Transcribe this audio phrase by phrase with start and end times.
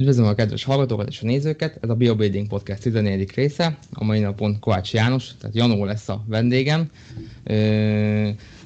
[0.00, 3.30] Üdvözlöm a kedves hallgatókat és a nézőket, ez a Biobuilding Podcast 14.
[3.34, 6.90] része, a mai napon Kovács János, tehát Janó lesz a vendégem.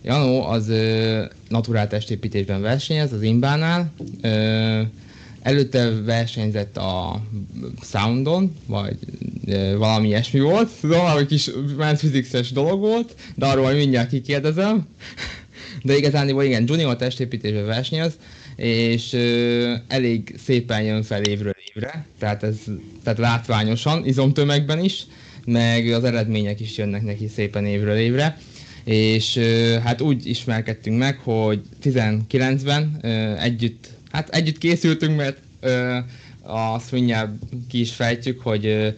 [0.02, 0.72] Janó az
[1.48, 3.92] naturál testépítésben versenyez az Imbánál,
[5.42, 7.22] előtte versenyzett a
[7.82, 8.98] Soundon, vagy
[9.76, 14.86] valami ilyesmi volt, valami kis men's physics dolog volt, de arról mindjárt kikérdezem.
[15.82, 18.12] De igazán, igen, junior testépítésben versenyez,
[18.56, 19.12] és
[19.88, 22.56] elég szépen jön fel évről évre, tehát ez
[23.02, 25.06] tehát látványosan, izomtömegben is,
[25.44, 28.38] meg az eredmények is jönnek neki szépen évről évre.
[28.84, 29.36] És
[29.84, 35.38] hát úgy ismerkedtünk meg, hogy 19-ben ö, együtt, hát együtt készültünk, mert
[36.42, 37.30] azt mindjárt
[37.68, 38.94] ki is fejtjük, hogy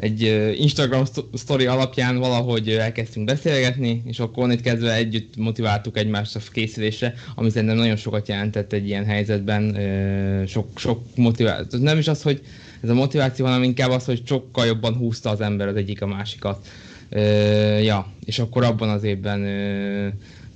[0.00, 1.04] egy Instagram
[1.34, 7.50] story alapján valahogy elkezdtünk beszélgetni, és akkor itt kezdve együtt motiváltuk egymást a készülésre, ami
[7.50, 9.76] szerintem nagyon sokat jelentett egy ilyen helyzetben,
[10.46, 11.80] sok, sok motiváció.
[11.80, 12.40] Nem is az, hogy
[12.82, 16.06] ez a motiváció, hanem inkább az, hogy sokkal jobban húzta az ember az egyik a
[16.06, 16.66] másikat.
[17.82, 19.44] Ja, és akkor abban az évben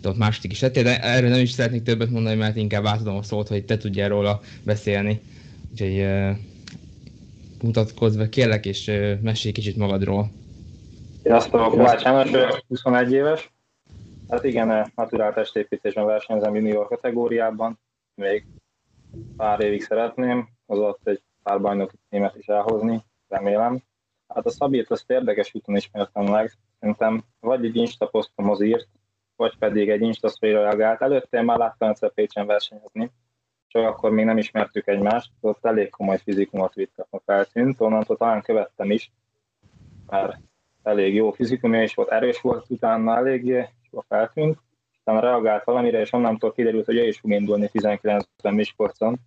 [0.05, 3.23] ott második is lettél, de erről nem is szeretnék többet mondani, mert inkább átadom a
[3.23, 5.21] szót, hogy te tudjál róla beszélni.
[5.73, 6.07] Úgyhogy
[7.65, 8.91] mutatkozz be, kérlek, és
[9.23, 10.31] mesélj kicsit magadról.
[11.23, 12.31] Sziasztok, Kovács János,
[12.69, 13.53] 21 éves.
[14.29, 17.79] Hát igen, naturál testépítésben versenyzem junior kategóriában,
[18.15, 18.47] még
[19.37, 23.83] pár évig szeretném, az ott egy pár bajnoki címet is elhozni, remélem.
[24.29, 28.89] Hát a Szabírt azt érdekes úton ismertem meg, szerintem vagy egy Insta posztomhoz írt,
[29.37, 31.03] vagy pedig egy Insta reagált.
[31.03, 33.11] Előtte én már láttam egyszer Pécsen versenyezni,
[33.75, 38.43] csak akkor még nem ismertük egymást, ott elég komoly fizikumot vittek a feltűnt, onnantól talán
[38.43, 39.13] követtem is,
[40.07, 40.37] mert
[40.83, 44.59] elég jó fizikumja is volt, erős volt utána eléggé, a feltűnt,
[44.97, 49.19] aztán reagált valamire, és onnantól kiderült, hogy ő is fog indulni 19-ben Miskolcon,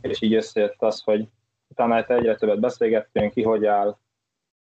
[0.00, 1.28] és így összejött az, hogy
[1.68, 3.96] utána hát egyre többet beszélgettünk, ki hogy áll,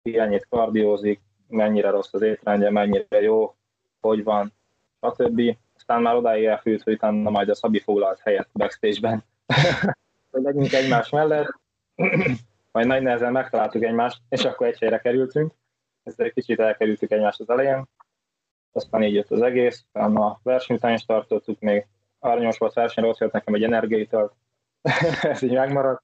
[0.01, 3.55] ki ennyit kardiózik, mennyire rossz az étrendje, mennyire jó,
[4.01, 4.53] hogy van,
[5.01, 9.23] stb aztán már odáig elfűlt, hogy utána majd a Szabi foglalt helyet backstage-ben.
[10.31, 11.59] hogy legyünk egymás mellett,
[12.71, 15.53] majd nagy nehezen megtaláltuk egymást, és akkor egy helyre kerültünk.
[16.03, 17.87] Ezt egy kicsit elkerültük egymást az elején,
[18.71, 21.87] aztán így jött az egész, a verseny után is tartottuk, még
[22.19, 24.33] aranyos volt verseny, ott jött nekem egy energiaitalt,
[25.21, 26.03] ez így megmaradt.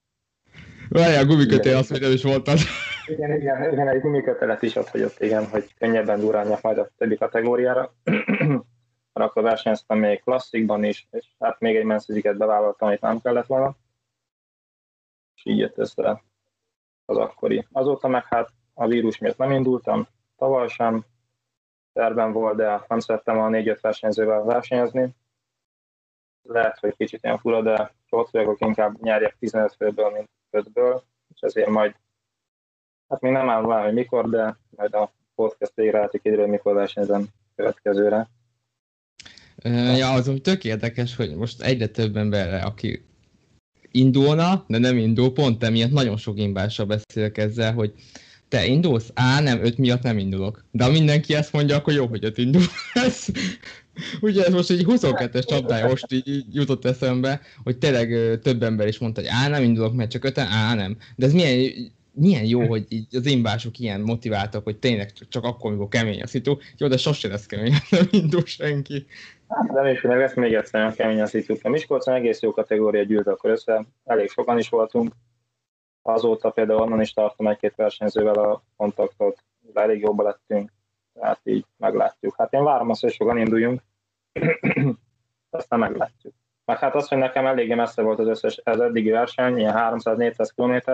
[0.89, 2.57] Várjál, a gumikötél, azt mondja, is voltad.
[3.05, 7.17] Igen, igen, igen, egy gumikötelet is ott hagyott, igen, hogy könnyebben durálnyak majd a többi
[7.17, 7.93] kategóriára
[9.13, 13.45] mert akkor versenyeztem még klasszikban is, és hát még egy mensziziket bevállaltam, amit nem kellett
[13.45, 13.75] volna.
[15.35, 16.23] És így jött össze
[17.05, 17.67] az akkori.
[17.71, 20.07] Azóta meg hát a vírus miatt nem indultam,
[20.37, 21.05] tavaly sem,
[21.93, 25.15] terben volt, de nem szerettem a 4-5 versenyzővel versenyezni.
[26.41, 31.01] Lehet, hogy kicsit ilyen fura, de ott vagyok, inkább nyerjek 15 főből, mint 5-ből,
[31.33, 31.95] és ezért majd,
[33.09, 37.25] hát még nem állom hogy mikor, de majd a podcast végre lehet, mikor versenyzem
[37.55, 38.27] következőre.
[39.71, 43.05] Ja, az tök érdekes, hogy most egyre több emberre, aki
[43.91, 47.93] indulna, de nem indul, pont emiatt nagyon sok imbással beszélek ezzel, hogy
[48.47, 49.11] te indulsz?
[49.13, 50.65] Á, nem, öt miatt nem indulok.
[50.71, 53.29] De ha mindenki ezt mondja, akkor jó, hogy öt indulsz.
[54.21, 58.87] Ugye ez most egy 22-es csapdája most így, így jutott eszembe, hogy tényleg több ember
[58.87, 60.97] is mondta, hogy á, nem indulok, mert csak öten, á, nem.
[61.15, 61.73] De ez milyen,
[62.13, 66.27] milyen jó, hogy így az imbások ilyen motiváltak, hogy tényleg csak, akkor, amikor kemény a
[66.27, 66.57] szitu.
[66.77, 69.05] Jó, de sosem lesz kemény, nem indul senki.
[69.47, 71.55] Hát reméljük, meg lesz még egyszer nem kemény a szitu.
[71.61, 75.13] A Miskolcon egész jó kategória gyűlt akkor össze, elég sokan is voltunk.
[76.01, 79.43] Azóta például onnan is tartom egy-két versenyzővel a kontaktot,
[79.73, 80.71] de elég jobban lettünk,
[81.13, 82.35] tehát így meglátjuk.
[82.37, 83.81] Hát én várom azt, hogy sokan induljunk,
[85.49, 86.33] aztán meglátjuk.
[86.65, 90.49] Meg hát az, hogy nekem eléggé messze volt az összes, az eddigi verseny, ilyen 300-400
[90.55, 90.91] km,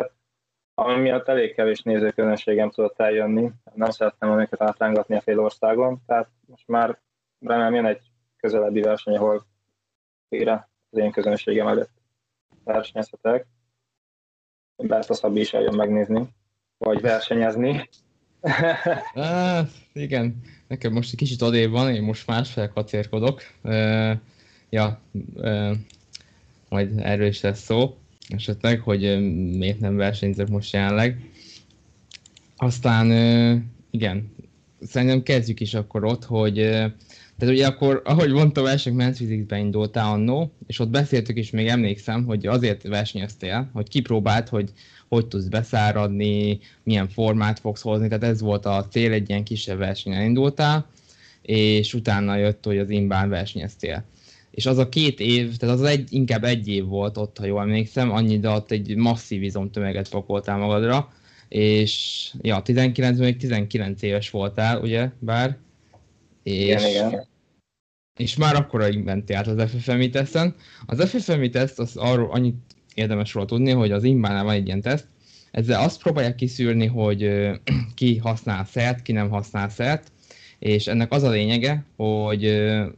[0.79, 3.51] ami miatt elég kevés nézőközönségem tudott eljönni.
[3.73, 6.99] Nem szerettem volna őket átlángatni a fél országon, tehát most már
[7.39, 8.01] remélem jön egy
[8.37, 9.45] közelebbi verseny, ahol
[10.29, 11.91] félre az én közönségem előtt
[12.63, 13.47] versenyezhetek.
[14.75, 16.29] Bár a Szabi is eljön megnézni,
[16.77, 17.89] vagy versenyezni.
[19.13, 23.41] ah, igen, nekem most egy kicsit odébb van, én most másfél kacérkodok.
[23.63, 24.11] Uh,
[24.69, 24.99] ja,
[25.35, 25.75] uh,
[26.69, 27.97] majd erről is lesz szó
[28.29, 29.01] esetleg, hogy
[29.57, 31.29] miért nem versenyzek most jelenleg.
[32.57, 33.11] Aztán
[33.91, 34.31] igen,
[34.81, 36.53] szerintem kezdjük is akkor ott, hogy
[37.37, 41.67] tehát ugye akkor, ahogy mondtam, első Men's Physics-be indultál annó, és ott beszéltük is, még
[41.67, 44.71] emlékszem, hogy azért versenyeztél, hogy kipróbált, hogy
[45.09, 49.77] hogy tudsz beszáradni, milyen formát fogsz hozni, tehát ez volt a cél, egy ilyen kisebb
[49.77, 50.87] versenyen indultál,
[51.41, 54.03] és utána jött, hogy az inbán versenyeztél
[54.59, 57.61] és az a két év, tehát az egy, inkább egy év volt ott, ha jól
[57.61, 61.13] emlékszem, annyi, de ott egy masszív izomtömeget pakoltál magadra,
[61.47, 65.57] és ja, 19 még 19 éves voltál, ugye, bár?
[66.43, 67.27] És, igen, igen.
[68.17, 70.55] És már akkor mentél át az FFMI teszten.
[70.85, 72.57] Az FFMI teszt, az arról annyit
[72.93, 75.07] érdemes róla tudni, hogy az Imbánál van egy ilyen teszt,
[75.51, 77.49] ezzel azt próbálják kiszűrni, hogy
[77.95, 80.11] ki használ szert, ki nem használ szert,
[80.59, 82.45] és ennek az a lényege, hogy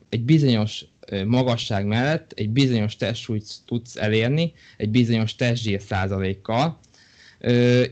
[0.09, 0.85] egy bizonyos
[1.25, 6.79] magasság mellett egy bizonyos testsúlyt tudsz elérni, egy bizonyos testzsír százalékkal.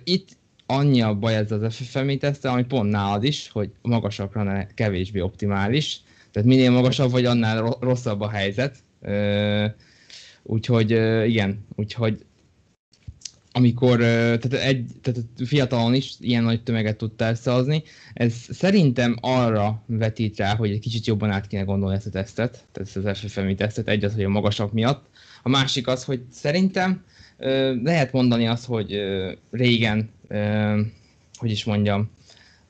[0.04, 0.28] Itt
[0.66, 6.00] annyi a baj ez az FFMI tesztel, ami pont nálad is, hogy magasabbra kevésbé optimális.
[6.32, 8.76] Tehát minél magasabb vagy, annál rosszabb a helyzet.
[10.44, 10.92] Úgyhogy
[11.28, 12.26] igen, úgyhogy
[13.52, 20.38] amikor tehát egy, tehát fiatalon is ilyen nagy tömeget tudtál összehozni, ez szerintem arra vetít
[20.38, 23.56] rá, hogy egy kicsit jobban át kéne gondolni ezt a tesztet, tehát ezt az FFMI
[23.56, 25.06] tesztet, egy az, hogy a magasak miatt,
[25.44, 27.04] a másik az, hogy szerintem
[27.84, 29.02] lehet mondani azt, hogy
[29.52, 30.10] régen,
[31.38, 32.10] hogy is mondjam,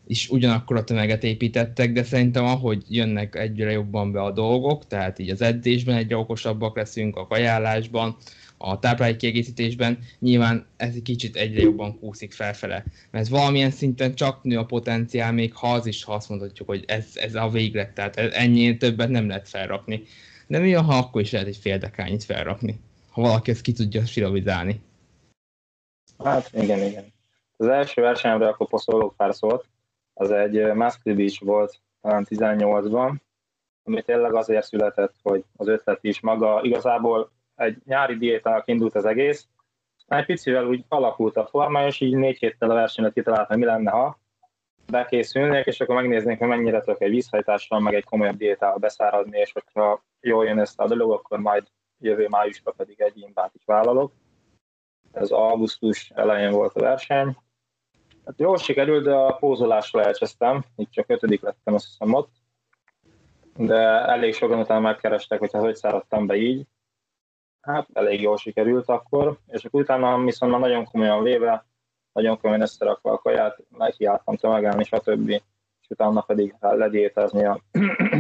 [0.08, 5.20] is ugyanakkor a tömeget építettek, de szerintem ahogy jönnek egyre jobban be a dolgok, tehát
[5.20, 8.18] így az edzésben egyre okosabbak leszünk, a kajálásban,
[8.62, 12.84] a táplálékkiegészítésben, nyilván ez egy kicsit egyre jobban kúszik felfele.
[13.12, 16.84] Mert valamilyen szinten csak nő a potenciál, még ha az is, ha azt mondhatjuk, hogy
[16.88, 20.04] ez, ez a véglet, tehát ennyi többet nem lehet felrakni.
[20.48, 22.80] De mi ha akkor is lehet egy fél dekányit felrakni,
[23.12, 24.82] ha valaki ezt ki tudja silabizálni.
[26.24, 27.14] Hát igen, igen.
[27.58, 29.66] Az első versenyemre akkor poszolok pár szót.
[30.14, 33.14] Az egy Muscle Beach volt talán 18-ban,
[33.84, 39.06] ami tényleg azért született, hogy az ötlet is maga igazából egy nyári diétának indult az
[39.06, 39.48] egész,
[40.08, 43.92] egy picivel úgy alakult a forma, és így négy héttel a versenyet kitaláltam, mi lenne,
[43.92, 44.20] ha
[44.92, 49.52] bekészülnék, és akkor megnéznék, hogy mennyire tudok egy vízhajtással, meg egy komolyabb diétával beszáradni, és
[49.52, 51.68] hogyha jól jön ezt a dolog, akkor majd
[52.00, 54.12] jövő májusban pedig egy imbát is vállalok.
[55.12, 57.38] Ez augusztus elején volt a verseny.
[58.26, 62.32] Hát jól sikerült, de a pózolásra elcsesztem, így csak ötödik lettem, azt hiszem ott.
[63.56, 63.78] De
[64.08, 66.68] elég sokan utána megkerestek, hogy hát hogy száradtam be így,
[67.74, 71.66] hát elég jól sikerült akkor, és akkor utána viszont már nagyon komolyan véve,
[72.12, 75.30] nagyon komolyan összerakva a kaját, nekiálltam tömegelni, stb.
[75.30, 77.62] És utána pedig lediétezni a,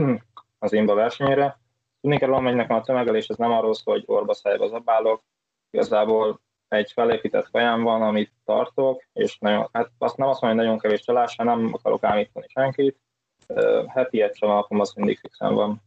[0.59, 1.59] az imba versenyére.
[2.01, 5.23] Tudni kell hogy nekem a tömegelés az nem arról szól, hogy orba szájba zabálok,
[5.71, 10.67] igazából egy felépített kajám van, amit tartok, és nagyon, hát azt nem azt mondom, hogy
[10.67, 12.99] nagyon kevés csalás, nem akarok ámítani senkit.
[13.87, 15.81] Heti egy csalapom az mindig fixen van.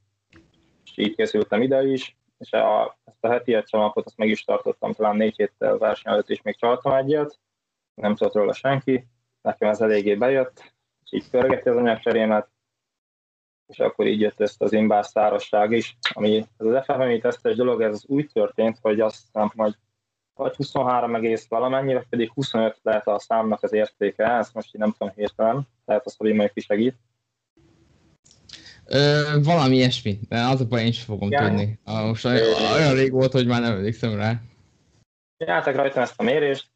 [0.85, 4.93] És így készültem ide is, és a, ezt a heti egycsalapot azt meg is tartottam
[4.93, 7.39] talán négy héttel verseny előtt is még csaltam egyet,
[7.95, 9.07] nem tudott róla senki,
[9.41, 10.75] nekem ez eléggé bejött,
[11.05, 12.51] és így pörgeti az anyagcserémet,
[13.67, 17.83] és akkor így jött ezt az imbás szárasság is, ami ez az FFMI tesztes dolog,
[17.83, 19.75] ez úgy történt, hogy azt hiszem, hogy
[20.35, 24.81] vagy 23 egész valamennyi, vagy pedig 25 lehet a számnak az értéke, ezt most így
[24.81, 26.97] nem tudom hirtelen, lehet azt, hogy majd segít.
[28.95, 31.47] Ö, valami ilyesmi, de az a baj, én sem fogom ja.
[31.47, 31.79] tudni.
[31.85, 32.25] Most
[32.75, 34.41] olyan rég volt, hogy már nem emlékszem rá.
[35.37, 36.71] Csináltak rajta ezt a mérést,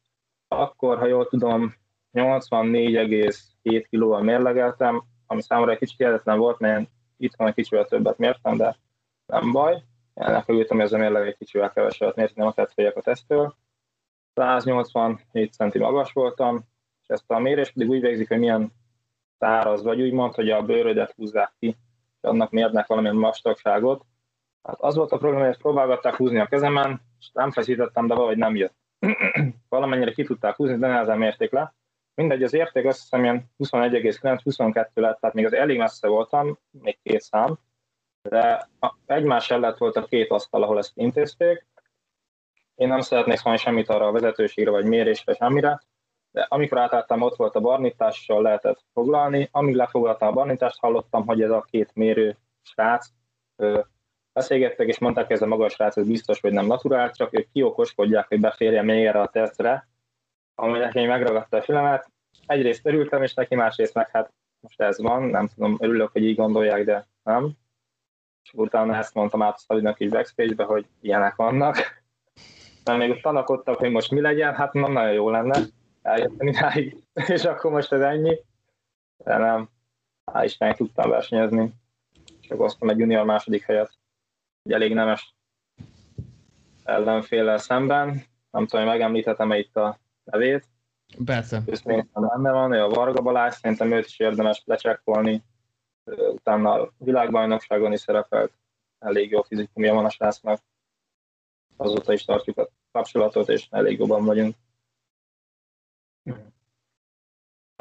[0.47, 1.73] akkor, ha jól tudom,
[2.13, 8.17] 84,7 kilóval mérlegeltem, ami számomra egy kicsit hihetetlen volt, mert itt van egy kicsivel többet
[8.17, 8.77] mértem, de
[9.25, 9.83] nem baj.
[10.13, 13.55] Ennek örültem, hogy ez a mérleg egy kicsivel kevesebbet mért, nem a tett a tesztől.
[14.33, 16.55] 187 centi magas voltam,
[17.01, 18.71] és ezt a mérést pedig úgy végzik, hogy milyen
[19.39, 21.77] száraz vagy, úgymond, hogy a bőrödet húzzák ki
[22.21, 24.05] annak mérnek valamilyen vastagságot.
[24.63, 28.13] Hát az volt a probléma, hogy ezt próbálgatták húzni a kezemen, és nem feszítettem, de
[28.13, 28.75] valahogy nem jött.
[29.69, 31.75] Valamennyire ki tudták húzni, de nehezen mérték le.
[32.13, 36.99] Mindegy, az érték azt hiszem ilyen 21,9-22 lett, tehát még az elég messze voltam, még
[37.03, 37.57] két szám,
[38.21, 38.69] de
[39.05, 41.65] egymás ellett volt a két asztal, ahol ezt intézték.
[42.75, 45.81] Én nem szeretnék szólni semmit arra a vezetőségre, vagy mérésre, semmire,
[46.37, 49.49] de amikor átálltam, ott volt a barnítással lehetett foglalni.
[49.51, 53.07] Amíg lefoglaltam a barnítást, hallottam, hogy ez a két mérő srác
[54.33, 57.51] beszélgettek, és mondták, hogy ez a magas srác, ez biztos, hogy nem naturál, csak ők
[57.51, 59.87] kiokoskodják, hogy beférjen még erre a tesztre,
[60.55, 62.11] ami neki megragadta a filmet.
[62.45, 66.35] Egyrészt örültem, és neki másrészt meg hát most ez van, nem tudom, örülök, hogy így
[66.35, 67.51] gondolják, de nem.
[68.43, 71.75] És utána ezt mondtam át a Szabinak is backstage-be, hogy ilyenek vannak.
[72.83, 75.59] Mert még tanakodtak, hogy most mi legyen, hát nem nagyon jó lenne
[76.07, 77.03] eljöttem idáig,
[77.35, 78.39] és akkor most ez ennyi.
[79.23, 79.69] De nem,
[80.31, 81.73] hál' Istennek tudtam versenyezni,
[82.41, 83.97] és akkor hoztam egy junior második helyet,
[84.63, 85.35] egy elég nemes
[86.83, 88.23] ellenféllel szemben.
[88.51, 90.65] Nem tudom, hogy megemlíthetem-e itt a nevét.
[91.25, 91.61] Persze.
[91.65, 95.43] Őszintén benne van, ő a Varga Balázs, szerintem őt is érdemes lecsekkolni.
[96.31, 98.51] Utána a világbajnokságon is szerepelt.
[98.99, 100.61] elég jó fizikumja van a srácnak.
[101.77, 104.55] Azóta is tartjuk a kapcsolatot, és elég jobban vagyunk.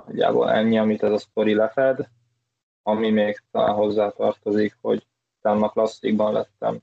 [0.06, 2.08] Nagyjából ennyi, amit ez a sztori lefed.
[2.82, 5.06] Ami még talán hozzá tartozik, hogy
[5.38, 6.78] utána klasszikban lettem.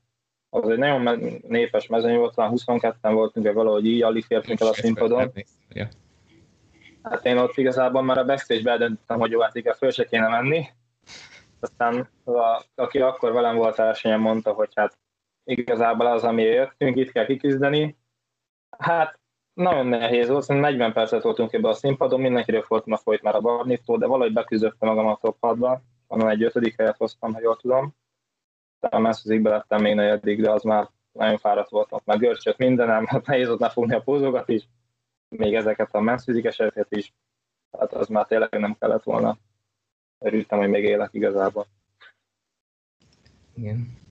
[0.49, 4.67] Az egy nagyon népes mezőny volt, talán 22-en voltunk, vagy valahogy így, alig fértünk el
[4.67, 5.31] a színpadon.
[7.03, 10.27] Hát én ott igazából már a backstage-be eldöntöttem, hogy jó, hát igen, föl se kéne
[10.27, 10.65] menni.
[11.59, 14.97] Aztán a, aki akkor velem volt versenyen, mondta, hogy hát
[15.43, 17.97] igazából az, ami jöttünk, itt kell kiküzdeni.
[18.77, 19.19] Hát
[19.53, 23.41] nagyon nehéz volt, szerintem 40 percet voltunk ebbe a színpadon, mindenkiről a folyt már a
[23.41, 27.57] barnitó, de valahogy beküzdöttem magam a top 6-ba, onnan egy ötödik helyet hoztam, ha jól
[27.57, 27.95] tudom.
[28.79, 33.25] A messzőzikbe lettem még negyedik, de az már nagyon fáradt voltam, meg görcsött mindenem, hát
[33.27, 34.67] nehéz ott fogni a pózogat is,
[35.29, 37.13] még ezeket a menszfizikeseket is,
[37.77, 39.37] hát az már tényleg nem kellett volna.
[40.19, 41.65] Örültem, hogy még élek igazából.
[43.55, 44.02] Igen.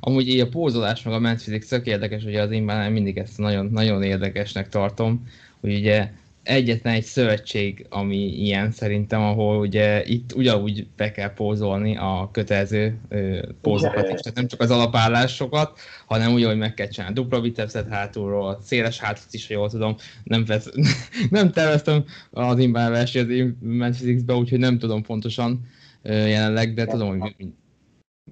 [0.00, 3.66] Amúgy így a pózolás meg a mentfizik tök érdekes, hogy az én mindig ezt nagyon,
[3.66, 5.28] nagyon érdekesnek tartom,
[5.60, 6.10] hogy ugye
[6.44, 12.98] egyetlen egy szövetség, ami ilyen szerintem, ahol ugye itt ugyanúgy be kell pózolni a kötelező
[13.08, 17.88] ö, pózokat is, tehát nem csak az alapállásokat, hanem ugyanúgy meg kell csinálni dupla bicepset
[17.88, 20.70] hátulról, széles hátat is, ha jól tudom, nem, vesz,
[21.30, 25.68] nem terveztem az inbán versenyt az Physics-be, úgyhogy nem tudom pontosan
[26.02, 27.34] ö, jelenleg, de tudom, hogy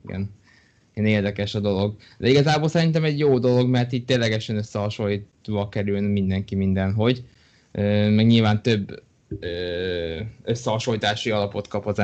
[0.04, 0.40] igen
[0.94, 1.94] én érdekes a dolog.
[2.18, 7.24] De igazából szerintem egy jó dolog, mert itt ténylegesen összehasonlítva kerül mindenki mindenhogy
[8.10, 9.02] meg nyilván több
[10.42, 11.98] összehasonlítási alapot kap az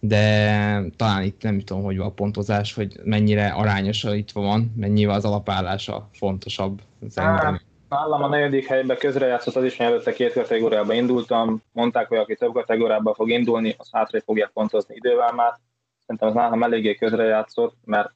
[0.00, 5.24] de talán itt nem tudom, hogy van a pontozás, hogy mennyire arányosítva van, mennyivel az
[5.24, 6.80] alapállása fontosabb.
[7.08, 7.60] Szerintem.
[7.88, 12.34] Nálam a negyedik helyben közrejátszott az is, hogy előtte két kategóriába indultam, mondták, hogy aki
[12.34, 15.58] több kategóriába fog indulni, az hátra fogják pontozni idővel már.
[16.06, 18.12] Szerintem az nálam eléggé közrejátszott, mert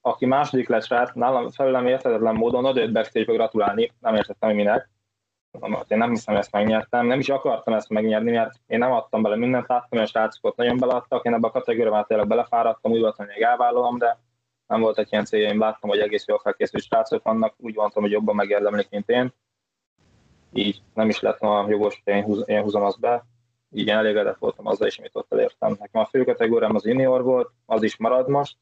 [0.00, 4.88] aki második lett srác, nálam felülem érthetetlen módon oda backstage gratulálni, nem értettem, hogy minek.
[5.88, 9.36] Én nem hiszem, ezt megnyertem, nem is akartam ezt megnyerni, mert én nem adtam bele
[9.36, 13.26] mindent, láttam, hogy a srácokat nagyon beleadtak, én ebbe a kategóriában tényleg belefáradtam, úgy voltam,
[13.26, 14.18] hogy még elvállalom, de
[14.66, 18.02] nem volt egy ilyen célja, én láttam, hogy egész jól felkészült srácok vannak, úgy voltam,
[18.02, 19.32] hogy jobban megérdemlik, mint én.
[20.52, 23.24] Így nem is lett a jogos, hogy én, húz, én húzom azt be,
[23.72, 25.76] így elégedett voltam azzal is, amit ott elértem.
[25.78, 28.56] Nekem a fő kategóriám az junior volt, az is marad most,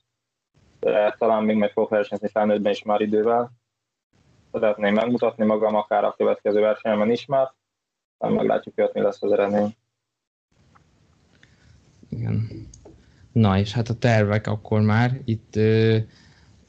[0.80, 3.50] de talán még meg fog versenyezni felnőttben is már idővel,
[4.52, 7.52] szeretném megmutatni magam, akár a következő versenyemen is már,
[8.18, 9.76] nem meglátjuk, hogy ott mi lesz az eredmény.
[12.08, 12.48] Igen.
[13.32, 15.96] Na és hát a tervek akkor már itt ö,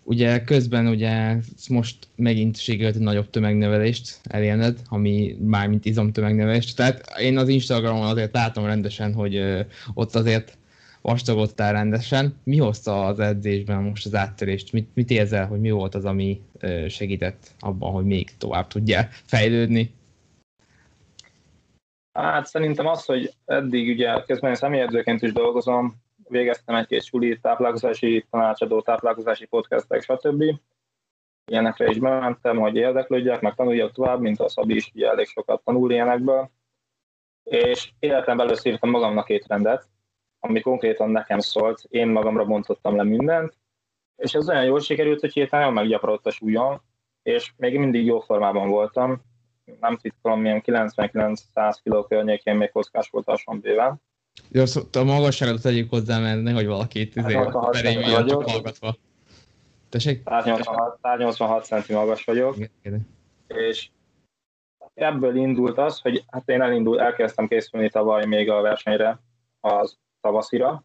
[0.09, 1.35] ugye közben ugye
[1.69, 6.75] most megint sikerült egy nagyobb tömegnövelést elérned, ami már mint izomtömegnövelést.
[6.75, 10.57] Tehát én az Instagramon azért látom rendesen, hogy ott azért
[11.01, 12.35] vastagodtál rendesen.
[12.43, 14.71] Mi hozta az edzésben most az áttörést?
[14.71, 16.41] Mit, mit érzel, hogy mi volt az, ami
[16.87, 19.93] segített abban, hogy még tovább tudjál fejlődni?
[22.13, 25.95] Hát szerintem az, hogy eddig ugye közben személyedzőként is dolgozom,
[26.29, 30.43] végeztem egy-két suli, táplálkozási tanácsadó, táplálkozási podcastek, stb.
[31.45, 35.63] Ilyenekre is bementem, hogy érdeklődjek, meg tanuljak tovább, mint a Szabi is ugye elég sokat
[35.63, 36.49] tanul ilyenekből.
[37.43, 39.87] És életemben először írtam magamnak étrendet,
[40.39, 43.57] ami konkrétan nekem szólt, én magamra bontottam le mindent,
[44.15, 46.81] és ez olyan jól sikerült, hogy hirtelen meggyaparodott a súlyom,
[47.23, 49.21] és még mindig jó formában voltam,
[49.79, 54.01] nem titkolom, milyen 99-100 kg környékén még kockás volt a bőven.
[54.47, 57.39] Jó, szóval a magasságot tegyük hozzá, mert nehogy valaki itt izé,
[57.71, 58.95] perényben csak hallgatva.
[59.89, 60.21] Tessék?
[60.25, 63.07] 186, 186 cm magas vagyok, igen, igen.
[63.47, 63.89] és
[64.93, 69.19] ebből indult az, hogy hát én elindult, elkezdtem készülni tavaly még a versenyre
[69.59, 70.83] az tavaszira,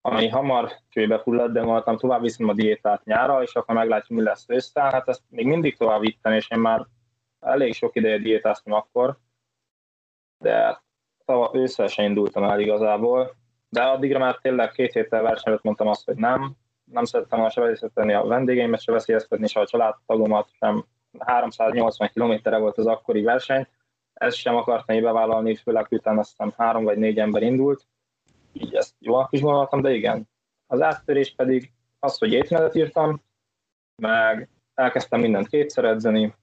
[0.00, 4.24] ami hamar csőbe fulladt, de voltam tovább viszem a diétát nyára, és akkor meglátjuk, mi
[4.24, 4.80] lesz össze.
[4.80, 6.86] Hát ezt még mindig tovább vittem, és én már
[7.40, 9.18] elég sok ideje diétáztam akkor,
[10.38, 10.82] de
[11.30, 13.34] tava, ősszel sem indultam el igazából,
[13.68, 18.12] de addigra már tényleg két héttel versenyt mondtam azt, hogy nem, nem szerettem se veszélyeztetni
[18.12, 20.84] a vendégeimet, se veszélyeztetni, se a családtagomat, sem.
[21.18, 23.66] 380 kilométerre volt az akkori verseny,
[24.12, 27.86] ezt sem akartam bevállalni, főleg utána azt hiszem három vagy négy ember indult,
[28.52, 30.28] így ezt jól is gondoltam, de igen.
[30.66, 33.22] Az áttörés pedig az, hogy étmenet írtam,
[34.02, 36.34] meg elkezdtem mindent kétszer edzeni,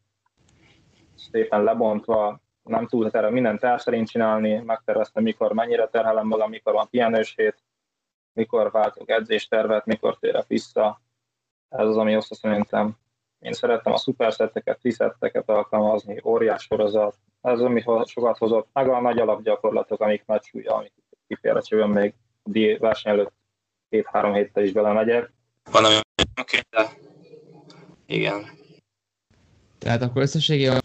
[1.15, 6.73] szépen lebontva, nem túl terve, mindent el szerint csinálni, megterveztem, mikor mennyire terhelem magam, mikor
[6.73, 7.63] van pihenős hét,
[8.33, 11.01] mikor váltok edzéstervet, mikor térek vissza.
[11.69, 12.97] Ez az, ami hozta szerintem.
[13.39, 19.01] Én szerettem a szuperszetteket, tiszetteket alkalmazni, óriás sorozat, ez az, ami sokat hozott, meg a
[19.01, 20.93] nagy alapgyakorlatok, amik nagy súlya, amik
[21.27, 23.33] kifejezésében még a verseny előtt
[23.89, 25.31] két-három héttel is belemegyek.
[25.71, 25.95] van, ami
[26.41, 26.89] oké, de
[28.05, 28.45] igen.
[29.77, 30.79] Tehát akkor összességében...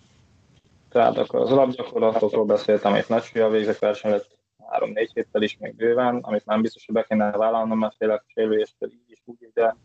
[0.92, 4.20] Tehát akkor az alapgyakorlatokról beszéltem, amit nagy súlya végzek verseny
[4.68, 8.92] három-négy héttel is még bőven, amit nem biztos, hogy be kéne vállalnom, mert félek sérüléstől
[8.92, 9.76] így is úgy, de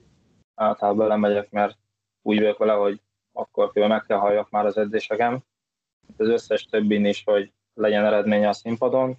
[0.55, 1.77] általában belemegyek, mert
[2.21, 3.01] úgy vagyok vele, hogy
[3.33, 5.43] akkor például meg kell halljak már az edzésegem.
[6.17, 9.17] Az összes többin is, hogy legyen eredménye a színpadon.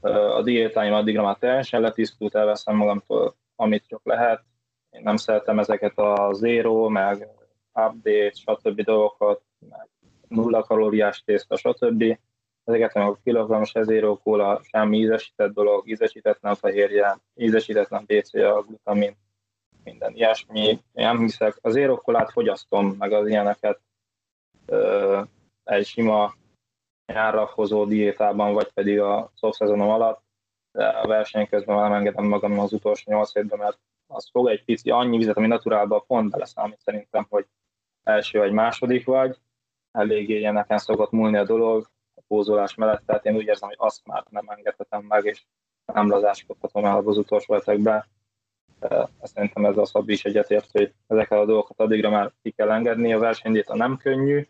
[0.00, 4.42] A diétáim addigra már teljesen letisztult, elveszem magamtól, amit csak lehet.
[4.90, 7.28] Én nem szeretem ezeket a zero, meg
[7.72, 8.80] update, stb.
[8.80, 9.88] dolgokat, meg
[10.30, 12.18] nulla kalóriás tészta, stb.
[12.64, 19.16] Ezeket meg a kilogrammos zero kóla, semmi ízesített dolog, ízesítetlen fehérje, ízesítetlen BCA, glutamin,
[19.84, 20.78] minden ilyesmi.
[20.92, 23.80] Nem hiszek, az érokkolát fogyasztom, meg az ilyeneket
[24.66, 25.20] ö,
[25.64, 26.34] egy sima
[27.06, 30.22] nyárra hozó diétában, vagy pedig a szezonom alatt,
[30.72, 34.48] de a verseny közben már nem engedem magam az utolsó nyolc hétben, mert az fog
[34.48, 37.46] egy pici annyi vizet, ami naturálban pont beleszámít szerintem, hogy
[38.02, 39.38] első vagy második vagy,
[39.92, 44.06] eléggé ilyeneken szokott múlni a dolog a pózolás mellett, tehát én úgy érzem, hogy azt
[44.06, 45.44] már nem engedhetem meg, és
[45.92, 48.04] nem lazáskodhatom el az utolsó hetekben
[49.22, 53.12] szerintem ez a Szabi is egyetért, hogy ezeket a dolgokat addigra már ki kell engedni.
[53.12, 54.46] A versenydíjat nem könnyű,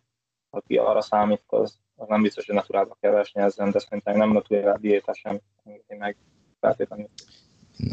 [0.50, 4.78] aki arra számít, az, az nem biztos, hogy naturálba kell versenyezzen, de szerintem nem naturál
[4.80, 6.16] diéta sem engedi meg
[6.60, 7.08] feltétlenül.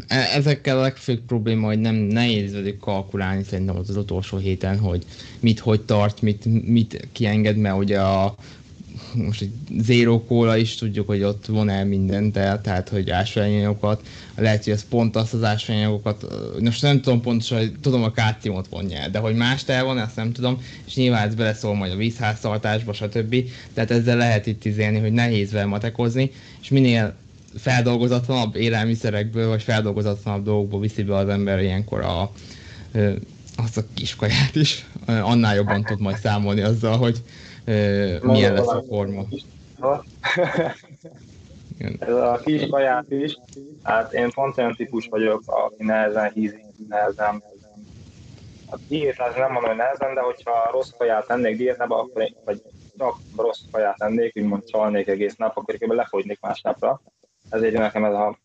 [0.08, 5.04] Ezekkel a legfőbb probléma, hogy nem nehéz velük kalkulálni szerintem az, az utolsó héten, hogy
[5.40, 8.36] mit hogy tart, mit, mit kienged, mert ugye a
[9.14, 14.06] most egy zero kóla is tudjuk, hogy ott von el mindent el, tehát hogy ásványanyagokat,
[14.36, 16.26] lehet, hogy ez pont azt az ásványanyagokat,
[16.60, 20.32] most nem tudom pontosan, hogy tudom a kátiumot vonja de hogy más elvon, ezt nem
[20.32, 23.36] tudom, és nyilván ez beleszól majd a vízháztartásba, stb.
[23.74, 26.30] Tehát ezzel lehet itt izélni, hogy nehéz vele matekozni,
[26.60, 27.14] és minél
[27.56, 32.30] feldolgozatlanabb élelmiszerekből, vagy feldolgozatlanabb dolgokból viszi be az ember ilyenkor a,
[33.56, 37.22] azt a kis kaját is, annál jobban tud majd számolni azzal, hogy
[38.22, 39.24] milyen lesz a forma.
[41.98, 43.38] Ez a kis kaját is,
[43.82, 47.42] hát én pont olyan típus vagyok, aki nehezen hízik, nehezen,
[48.70, 52.62] a diétát nem mondom, hogy nehezen, de hogyha rossz kaját tennék diétába, akkor én, vagy
[52.98, 55.92] csak rossz kaját tennék, úgymond csalnék egész nap, akkor kb.
[55.92, 57.00] lefogynék másnapra.
[57.48, 58.38] Ezért nekem ez a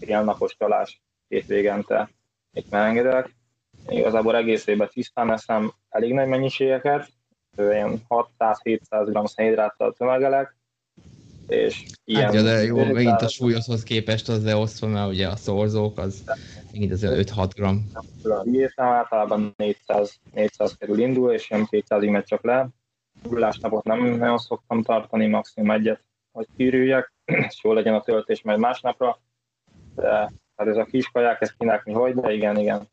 [0.00, 2.10] ilyen napos csalás két végente
[2.52, 3.34] itt megengedek.
[3.88, 7.08] Igazából egész évben tisztán eszem elég nagy mennyiségeket,
[7.56, 10.56] ilyen 600-700 g szénhidráttal tömegelek,
[11.48, 12.34] és ilyen...
[12.34, 16.24] Hát, de jó, megint a súlyozhoz képest az leosztva, mert ugye a szorzók, az
[16.72, 18.50] megint az 5-6 g.
[18.50, 22.68] Diétám általában 400, 400 kerül indul, és ilyen 200-ig megy csak le.
[23.22, 26.00] Hullásnapot nem nagyon szoktam tartani, maximum egyet,
[26.32, 27.12] hogy kírüljek,
[27.48, 29.20] és jó legyen a töltés majd másnapra.
[29.94, 32.88] De hát ez a kis kaják, ez kinek mi hogy, de igen, igen.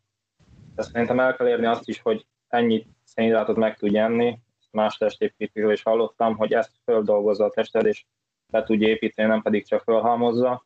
[0.75, 4.39] De szerintem el kell érni azt is, hogy ennyit szénhidrátot meg tudj enni,
[4.71, 8.05] más testépítőről is hallottam, hogy ezt földolgozza a tested, és
[8.51, 10.65] le tudja építeni, nem pedig csak fölhalmozza,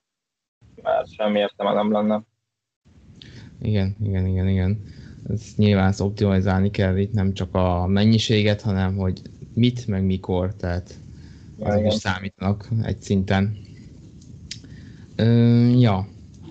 [0.82, 2.22] mert semmi értelme nem lenne.
[3.62, 4.82] Igen, igen, igen, igen.
[5.30, 9.22] Ez nyilván ezt optimalizálni kell itt nem csak a mennyiséget, hanem hogy
[9.54, 10.94] mit, meg mikor, tehát
[11.60, 13.58] azok is számítanak egy szinten.
[15.16, 16.08] Ö, ja,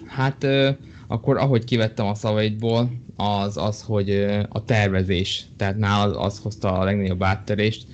[0.07, 0.71] hát ö,
[1.07, 4.11] akkor ahogy kivettem a szavaidból, az az, hogy
[4.49, 7.87] a tervezés, tehát nálad az hozta a legnagyobb áttörést,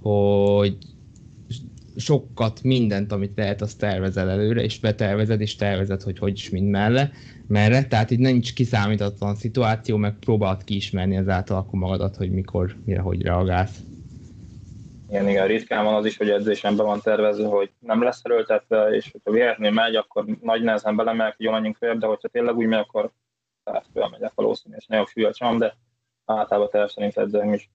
[0.00, 0.76] hogy
[1.96, 6.68] sokat, mindent, amit lehet, azt tervezel előre, és betervezed, és tervezed, hogy hogy is mind
[6.68, 7.10] melle,
[7.46, 13.00] merre, tehát itt nincs kiszámítatlan szituáció, meg próbálod kiismerni ezáltal akkor magadat, hogy mikor, mire,
[13.00, 13.78] hogy reagálsz.
[15.10, 19.10] Igen, igen, ritkán van az is, hogy edzésemben van tervezve, hogy nem lesz erőltetve, és
[19.12, 22.66] hogyha véletlenül megy, akkor nagy nehezen belemek, hogy jól menjünk följebb, de hogyha tényleg úgy
[22.66, 23.10] megy, akkor
[23.64, 25.76] tehát fölmegyek valószínű, és nagyon súlyos van, de
[26.24, 27.70] általában terv szerint edzem is.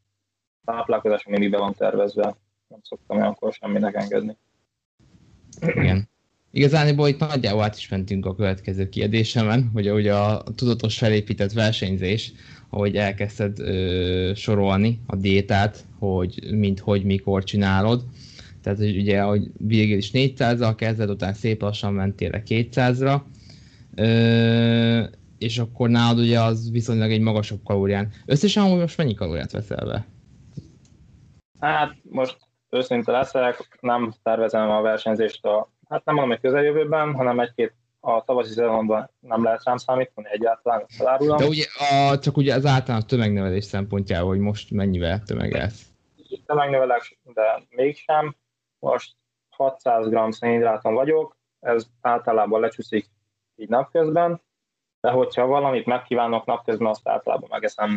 [0.65, 2.35] Táplálkozásom mindig be van tervezve,
[2.67, 4.37] nem szoktam olyankor semminek engedni.
[5.61, 6.09] Igen.
[6.51, 12.33] Igazániból itt nagyjából át is mentünk a következő kérdésemen, hogy ugye a tudatos felépített versenyzés,
[12.69, 18.03] ahogy elkezdted ö, sorolni a diétát, hogy mint hogy mikor csinálod.
[18.61, 23.21] Tehát hogy ugye, hogy végül is 400-zal kezded, utána szép lassan mentél 200-ra.
[23.95, 25.03] Ö,
[25.37, 28.11] és akkor nálad ugye az viszonylag egy magasabb kalórián.
[28.25, 30.05] Összesen amúgy most mennyi kalóriát veszel be?
[31.59, 32.37] Hát most
[32.69, 38.23] őszinte leszek, nem tervezem a versenyzést a, hát nem mondom, hogy közeljövőben, hanem egy-két a
[38.25, 41.37] tavaszi szezonban nem lehet rám számítani egyáltalán, elárulom.
[41.37, 45.85] De ugye a, csak ugye az általános tömegnevelés szempontjából, hogy most mennyivel tömegelsz?
[46.45, 48.35] Tömegnevelek, de mégsem.
[48.79, 49.15] Most
[49.49, 53.05] 600 g szénhidráton vagyok, ez általában lecsúszik
[53.55, 54.41] így napközben,
[54.99, 57.95] de hogyha valamit megkívánok napközben, azt általában megeszem.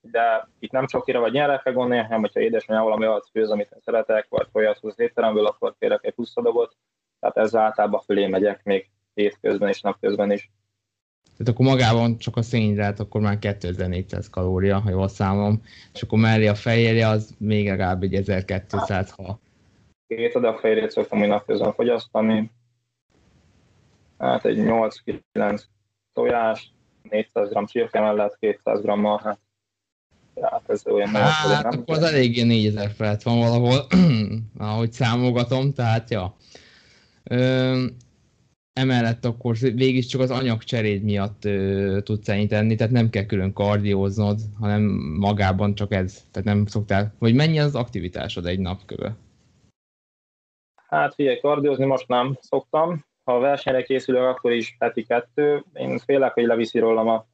[0.00, 3.70] De itt nem csak vagy nyerre kell gondolni, hanem hogyha édesanyám valami olyat főz, amit
[3.72, 6.76] én szeretek, vagy folyat hoz étteremből, akkor kérek egy pusztadagot.
[7.20, 10.50] Tehát ezzel általában fölé megyek még hétközben és napközben is.
[11.40, 16.18] Tehát akkor magában csak a szénhidrát, akkor már 2400 kalória, ha jól számom, és akkor
[16.18, 19.40] mellé a fehérje az még legalább egy 1200 ha.
[20.06, 22.50] Két adag fehérjét szoktam úgy napközben fogyasztani,
[24.18, 25.62] hát egy 8-9
[26.12, 26.72] tojás,
[27.10, 29.38] 400 g csirke mellett, 200 g marhát.
[30.42, 33.86] Hát ez olyan hát, nem akkor az eléggé 4000 felett van valahol,
[34.58, 36.36] ahogy számogatom, tehát ja.
[37.22, 37.84] Ö,
[38.72, 43.52] emellett akkor végig csak az anyagcseréd miatt ö, tudsz ennyit tenni, tehát nem kell külön
[43.52, 44.82] kardióznod, hanem
[45.18, 46.24] magában csak ez.
[46.30, 49.16] Tehát nem szoktál, vagy mennyi az aktivitásod egy nap köve?
[50.88, 53.04] Hát figyelj, kardiózni most nem szoktam.
[53.24, 55.64] Ha a versenyre készülök, akkor is heti kettő.
[55.74, 57.26] Én félek, hogy leviszi rólam a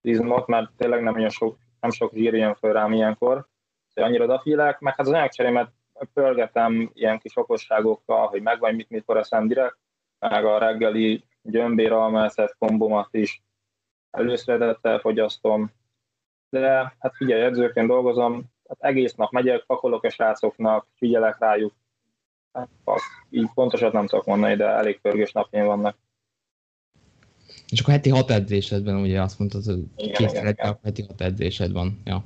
[0.00, 3.46] izmot, mert tényleg nem olyan sok, nem sok zsír jön föl rám ilyenkor.
[3.88, 5.70] Szóval annyira odafélek, meg hát az anyagcserémet
[6.12, 9.78] pörgetem ilyen kis okosságokkal, hogy megvan mit, mikor eszem direkt,
[10.18, 13.42] meg a reggeli gyömbér almászet kombomat is
[14.10, 15.70] előszeretettel fogyasztom.
[16.50, 21.72] De hát figyelj, edzőként dolgozom, hát egész nap megyek, pakolok a srácoknak, figyelek rájuk.
[22.52, 22.68] Hát,
[23.30, 25.96] így pontosat nem tudok mondani, de elég pörgős napjaim vannak.
[27.68, 32.00] És akkor heti hat edzésedben ugye azt mondtad, hogy kétszer heti hat edzésed van.
[32.04, 32.24] Ja.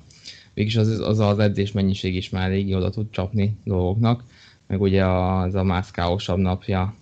[0.54, 4.24] Végülis az, az az edzés mennyiség is már régi oda tud csapni dolgoknak,
[4.66, 6.94] meg ugye az a mászkáosabb napja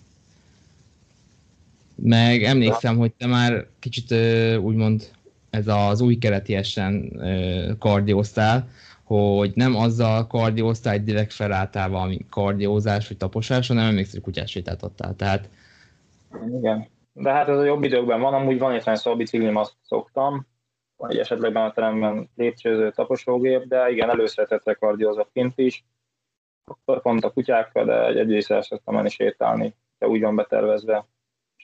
[2.03, 4.15] meg emlékszem, hogy te már kicsit
[4.61, 5.11] úgymond
[5.51, 7.21] ez az új keretiesen
[7.79, 8.69] kardióztál,
[9.05, 14.51] hogy nem azzal kardióztál, egy direkt felálltál valami kardiózás vagy taposás, hanem emlékszem, hogy kutyás
[14.51, 15.17] sétáltattál.
[15.17, 15.49] Tehát...
[16.59, 16.89] Igen.
[17.13, 20.47] De hát ez a jobb időkben van, amúgy van itt szó biciklim, azt szoktam,
[20.97, 25.85] vagy esetleg a teremben lépcsőző taposógép, de igen, előszeretettel kardiózok kint is.
[26.65, 31.07] Akkor pont a kutyákkal, de egy egyébként szoktam menni sétálni, ha úgy van betervezve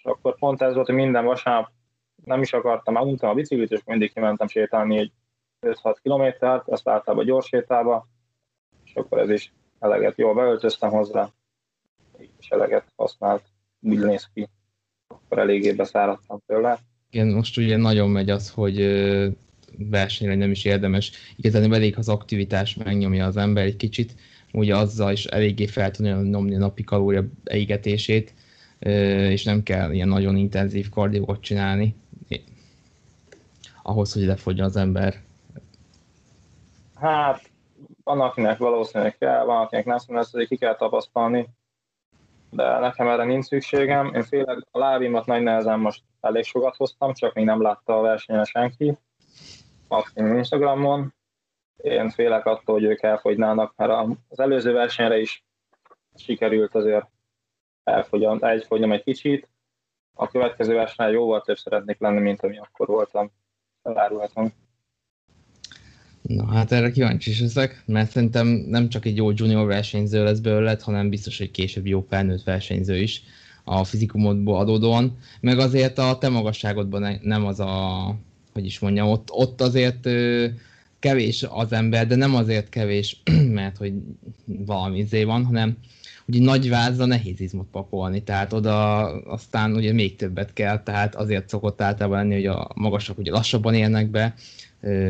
[0.06, 1.70] akkor pont ez volt, hogy minden vasárnap
[2.24, 5.12] nem is akartam, elmondtam a biciklit, és mindig kimentem sétálni egy
[5.66, 8.08] 5-6 kilométert, azt általában gyors sétába,
[8.84, 11.28] és akkor ez is eleget jól beöltöztem hozzá,
[12.38, 13.44] és eleget használt,
[13.80, 14.48] úgy néz ki,
[15.08, 16.78] akkor eléggé beszáradtam tőle.
[17.10, 18.76] Igen, most ugye nagyon megy az, hogy
[19.78, 21.12] versenyre nem is érdemes.
[21.36, 24.14] Igazán elég az aktivitás megnyomja az ember egy kicsit,
[24.52, 28.34] ugye azzal is eléggé fel tudja nyomni a napi kalória égetését,
[29.30, 31.96] és nem kell ilyen nagyon intenzív kardiót csinálni,
[33.82, 35.14] ahhoz, hogy lefogja az ember.
[36.94, 37.50] Hát,
[38.04, 41.48] van akinek valószínűleg kell, van akinek nem szóval ki kell tapasztalni,
[42.50, 44.14] de nekem erre nincs szükségem.
[44.14, 48.02] Én félek, a lábimat nagy nehezen most elég sokat hoztam, csak még nem látta a
[48.02, 48.98] versenyen senki,
[49.88, 51.14] maximum Instagramon.
[51.76, 55.44] Én félek attól, hogy ők elfogynának, mert az előző versenyre is
[56.14, 57.06] sikerült azért
[57.86, 59.48] elfogyom, elfogyom egy kicsit.
[60.14, 63.30] A következő versenyen jóval több szeretnék lenni, mint ami akkor voltam.
[63.82, 64.52] Elárulhatom.
[66.22, 70.38] Na hát erre kíváncsi is leszek, mert szerintem nem csak egy jó junior versenyző lesz
[70.38, 73.22] belőled, hanem biztos, hogy később jó felnőtt versenyző is
[73.64, 78.14] a fizikumodból adódóan, meg azért a te magasságodban nem az a,
[78.52, 80.08] hogy is mondjam, ott, ott azért
[80.98, 83.22] kevés az ember, de nem azért kevés,
[83.60, 83.92] mert hogy
[84.44, 85.76] valami izé van, hanem
[86.28, 91.48] ugye nagy vázra nehéz izmot pakolni, tehát oda aztán ugye még többet kell, tehát azért
[91.48, 94.34] szokott általában lenni, hogy a magasak ugye lassabban élnek be,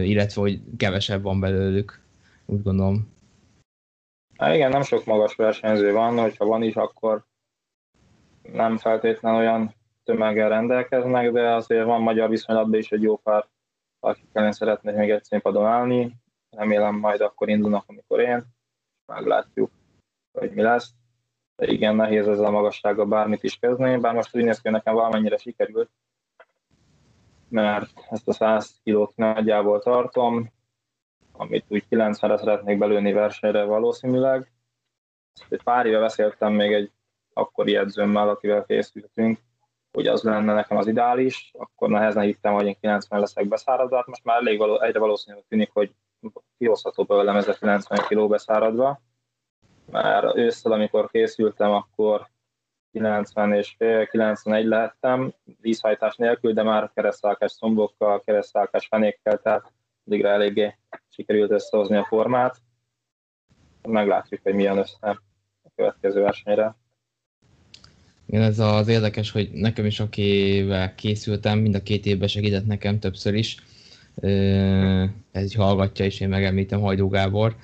[0.03, 2.01] illetve hogy kevesebb van belőlük,
[2.47, 3.15] úgy gondolom.
[4.37, 7.25] Há, igen, nem sok magas versenyző van, hogyha van is, akkor
[8.53, 9.75] nem feltétlenül olyan
[10.05, 13.47] tömeggel rendelkeznek, de azért van magyar viszonylatban is egy jó pár,
[14.01, 16.17] akikkel én szeretnék még egy színpadon állni.
[16.51, 18.45] Remélem majd akkor indulnak, amikor én.
[19.13, 19.71] Meglátjuk,
[20.39, 20.95] hogy mi lesz
[21.59, 25.37] igen, nehéz ezzel a magassággal bármit is kezdeni, bár most úgy néz ki, nekem valamennyire
[25.37, 25.91] sikerült,
[27.49, 30.53] mert ezt a 100 kilót nagyjából tartom,
[31.33, 34.53] amit úgy 90-re szeretnék belőni versenyre valószínűleg.
[35.49, 36.93] Egy pár éve beszéltem még egy
[37.33, 39.39] akkori edzőmmel, akivel készültünk,
[39.93, 44.07] hogy az lenne nekem az ideális, akkor nehezen hittem, hogy én 90 leszek beszáradva, hát
[44.07, 45.95] most már elég való, egyre valószínűleg tűnik, hogy
[46.59, 49.01] kihozható belőlem ez a 90 kiló beszáradva
[49.91, 52.29] már ősszel, amikor készültem, akkor
[52.93, 59.73] 90 és fél, 91 lehettem, vízhajtás nélkül, de már keresztálkás szombokkal, keresztálkás fenékkel, tehát
[60.07, 60.75] addigra eléggé
[61.09, 62.57] sikerült összehozni a formát.
[63.83, 65.09] Meglátjuk, hogy milyen össze
[65.63, 66.77] a következő versenyre.
[68.27, 72.99] Igen, ez az érdekes, hogy nekem is, akivel készültem, mind a két évben segített nekem
[72.99, 73.57] többször is.
[75.33, 77.57] Ez így hallgatja, és én megemlítem Hajdó Gábor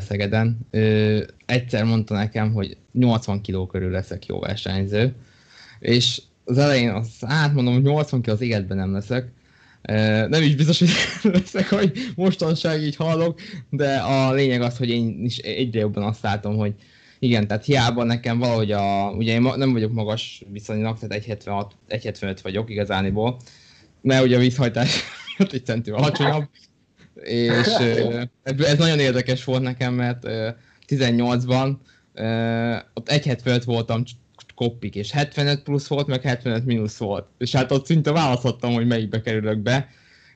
[0.00, 0.58] Szegeden.
[1.46, 5.14] Egyszer mondta nekem, hogy 80 kiló körül leszek jó versenyző,
[5.78, 9.28] és az elején azt átmondom, hogy 80 kiló az égetben nem leszek,
[10.28, 10.90] nem is biztos, hogy
[11.34, 16.22] leszek, hogy mostanság így hallok, de a lényeg az, hogy én is egyre jobban azt
[16.22, 16.74] látom, hogy
[17.18, 22.38] igen, tehát hiába nekem valahogy a, ugye én nem vagyok magas viszonylag, tehát 1,76, 1,75
[22.42, 23.36] vagyok igazániból,
[24.02, 25.02] mert ugye a vízhajtás
[25.38, 26.48] egy centi alacsonyabb,
[27.22, 27.66] és
[28.58, 30.22] ez nagyon érdekes volt nekem, mert
[30.88, 31.76] 18-ban
[32.94, 34.02] ott 1,75 voltam
[34.60, 37.26] koppik, és 75 plusz volt, meg 75 mínusz volt.
[37.38, 39.88] És hát ott szinte választhattam, hogy melyikbe kerülök be.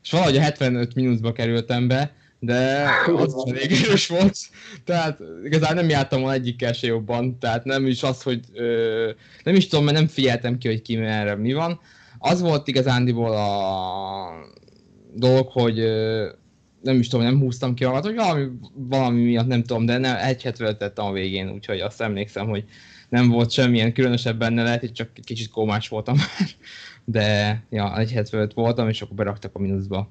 [0.02, 4.36] És valahogy a 75 mínuszba kerültem be, de az is elég erős volt.
[4.84, 9.10] Tehát igazán nem jártam volna egyikkel se jobban, tehát nem is az, hogy ö,
[9.42, 11.80] nem is tudom, mert nem figyeltem ki, hogy ki merre mi van.
[12.18, 14.28] Az volt igazándiból a
[15.14, 16.28] dolog, hogy ö,
[16.84, 20.16] nem is tudom, nem húztam ki alatt, hogy valami, valami miatt nem tudom, de nem,
[20.16, 22.64] egy hetet tettem a végén, úgyhogy azt emlékszem, hogy
[23.08, 26.48] nem volt semmilyen különösebb benne, lehet, hogy csak kicsit kómás voltam már,
[27.04, 28.20] de ja, egy
[28.54, 30.08] voltam, és akkor beraktak a mínuszba.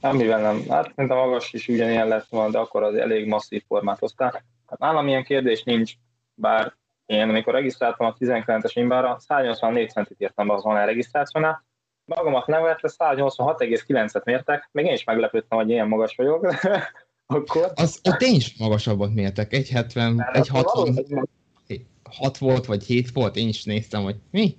[0.00, 0.68] Semmivel nem.
[0.68, 4.44] Hát szerintem magas is ugyanilyen lett volna, de akkor az elég masszív formát hoztál.
[4.66, 5.92] Hát nálam ilyen kérdés nincs,
[6.34, 6.74] bár
[7.06, 11.64] én amikor regisztráltam a 19-es imbára, 184 centit írtam be az online regisztrációnál,
[12.16, 16.54] magamat nem vette, 186,9-et mértek, még én is meglepődtem, hogy ilyen magas vagyok,
[17.26, 17.72] akkor...
[17.74, 21.22] Az, ott én is magasabbat mértek, 1,70, 1,60,
[22.16, 24.56] 6 volt, vagy 7 volt, én is néztem, hogy mi?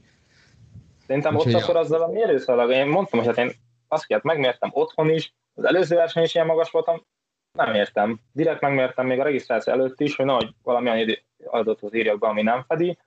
[1.07, 3.51] Szerintem Úgy, ott akkor azzal a mérőszalag, én mondtam, hogy hát én
[3.87, 7.05] azt kellett megmértem otthon is, az előző verseny is ilyen magas voltam,
[7.51, 8.19] nem értem.
[8.31, 12.63] Direkt megmértem még a regisztráció előtt is, hogy nagy valamilyen adatot írjak be, ami nem
[12.67, 12.97] fedi.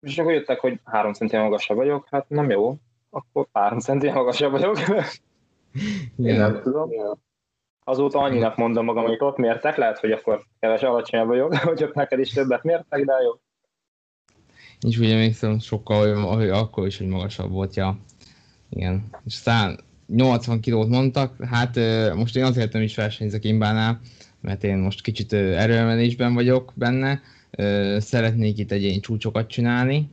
[0.00, 2.74] És akkor jöttek, hogy 3 centi magasabb vagyok, hát nem jó,
[3.14, 4.78] akkor 3 centi magasabb vagyok.
[6.16, 6.90] Én nem tudom.
[7.84, 11.94] Azóta annyinak mondom magam, hogy ott mértek, lehet, hogy akkor keves alacsonyabb vagyok, hogy ott
[11.94, 13.32] neked is többet mértek, de jó.
[14.80, 17.98] Nincs úgy emlékszem sokkal, hogy akkor is, hogy magasabb volt, ja.
[18.70, 19.04] Igen.
[19.24, 21.76] És aztán 80 kilót mondtak, hát
[22.14, 24.00] most én azért nem is versenyzek Imbánál,
[24.40, 27.20] mert én most kicsit erőemelésben vagyok benne,
[27.98, 30.10] szeretnék itt egyéni csúcsokat csinálni,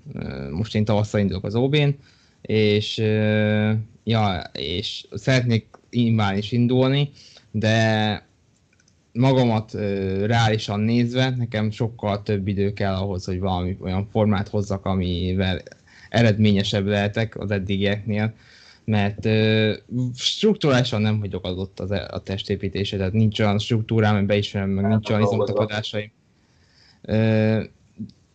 [0.51, 1.89] most én tavasszal indulok az OB-n,
[2.41, 2.97] és,
[4.03, 7.09] ja, és szeretnék Imbán is indulni,
[7.51, 8.25] de
[9.13, 9.71] magamat
[10.23, 15.61] reálisan nézve, nekem sokkal több idő kell ahhoz, hogy valami olyan formát hozzak, amivel
[16.09, 18.33] eredményesebb lehetek az eddigieknél,
[18.85, 19.73] mert uh,
[20.15, 24.87] struktúrálisan nem vagyok adott az, e, a testépítése, tehát nincs olyan struktúrám, hogy beismerem, meg
[24.87, 26.11] nincs olyan izomtapadásaim.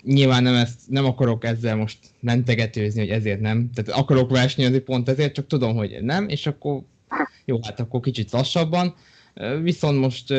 [0.06, 5.08] Nyilván nem, ezt, nem akarok ezzel most mentegetőzni, hogy ezért nem, tehát akarok versenyezni pont
[5.08, 6.80] ezért, csak tudom, hogy nem, és akkor
[7.44, 8.94] jó, hát akkor kicsit lassabban,
[9.62, 10.34] viszont most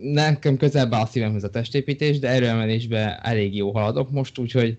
[0.00, 4.78] nekem közelebb áll a szívemhez a testépítés, de erőemelésbe elég jó haladok most, úgyhogy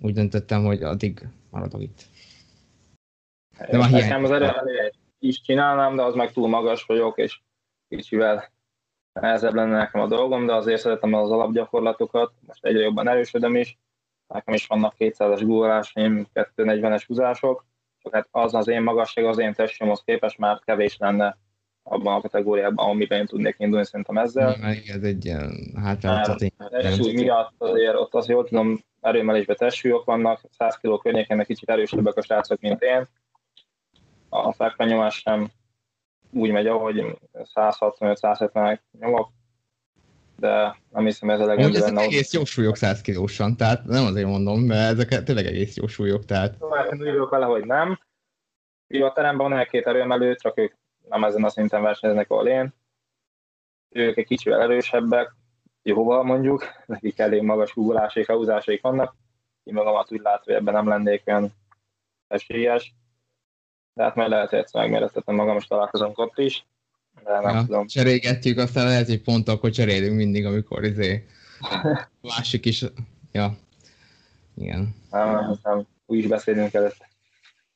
[0.00, 2.02] úgy döntöttem, hogy addig maradok itt.
[3.70, 7.40] De már Nekem az erőemelést is csinálnám, de az meg túl magas vagyok, és
[7.88, 8.50] kicsivel
[9.20, 13.78] nehezebb lenne nekem a dolgom, de azért szeretem az alapgyakorlatokat, most egyre jobban erősödöm is,
[14.26, 17.64] nekem is vannak 200-as guggolásaim, 240-es húzások,
[18.02, 21.38] csak hát az az én magasság, az én testnyomhoz képest már kevés lenne
[21.82, 24.56] abban a kategóriában, amiben én tudnék indulni szerintem ezzel.
[24.86, 25.50] ez egy ilyen
[25.82, 26.36] hátrányos
[26.70, 32.16] Testsúly miatt azért ott az jól tudom, erőmelésben testsúlyok vannak, 100 kg környéken kicsit erősebbek
[32.16, 33.06] a srácok, mint én.
[34.28, 35.50] A fekvenyomás sem
[36.32, 39.30] úgy megy, ahogy 165-170 nyomok,
[40.36, 42.00] de nem hiszem ez a legnagyobb Ezek lenne.
[42.00, 46.24] egész jó súlyok 100 kilósan, tehát nem azért mondom, mert ezek tényleg egész jó súlyok,
[46.24, 46.56] tehát...
[46.92, 47.98] Én úgy vele, hogy nem.
[48.86, 50.74] Jó, a teremben van egy-két erőemelő, csak ők
[51.08, 52.74] nem ezen a szinten versenyeznek, ahol én.
[53.88, 55.34] Ők egy kicsivel erősebbek,
[55.82, 59.14] jóval mondjuk, nekik elég magas húgulásék, húzásék vannak.
[59.64, 61.52] Én magamat úgy látom, hogy ebben nem lennék olyan
[62.26, 62.94] esélyes.
[63.98, 66.66] De hát majd lehet, hogy egyszer megmérettetem magam, és találkozunk ott is.
[67.24, 67.86] De nem ja, tudom.
[67.86, 71.26] Cserégetjük, aztán lehet, hogy pont akkor cserélünk mindig, amikor izé
[72.36, 72.84] másik is.
[73.32, 73.56] Ja.
[74.54, 74.94] Igen.
[75.10, 75.86] Nem, nem, nem.
[76.06, 77.06] Úgy is beszélünk előtt.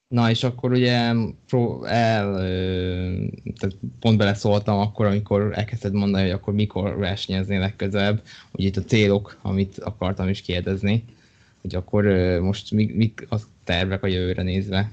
[0.09, 2.35] Na és akkor ugye el,
[3.59, 8.85] tehát pont beleszóltam akkor, amikor elkezdted mondani, hogy akkor mikor versenyeznél legközelebb, ugye itt a
[8.85, 11.05] célok, amit akartam is kérdezni,
[11.61, 12.05] hogy akkor
[12.41, 14.91] most mik, mik a tervek a jövőre nézve?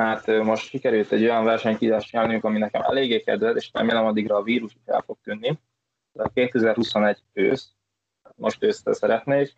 [0.00, 4.42] Hát most sikerült egy olyan versenykírást csinálnunk, ami nekem eléggé kedved, és remélem addigra a
[4.42, 5.58] vírus is el fog tűnni.
[6.12, 7.68] A 2021 ősz,
[8.36, 9.52] most őszre szeretnék.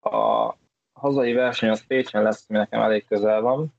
[0.00, 0.54] A
[0.92, 3.74] hazai verseny az Pécsen lesz, ami nekem elég közel van,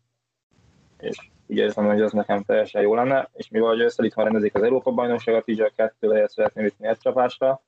[0.99, 1.17] és
[1.47, 5.47] úgy érzem, hogy az nekem teljesen jó lenne, és mivel ősszel itt rendezik az Európa-bajnokságot,
[5.47, 7.61] így a kettő helyet szeretném ütni egy csapásra,